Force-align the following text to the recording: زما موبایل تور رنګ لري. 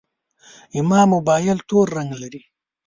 زما 0.75 1.01
موبایل 1.13 1.57
تور 1.67 1.85
رنګ 1.97 2.11
لري. 2.21 2.41